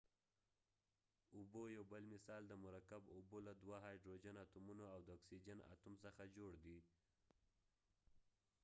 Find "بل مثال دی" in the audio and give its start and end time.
1.91-2.55